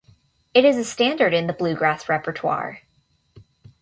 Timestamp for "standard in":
0.83-1.45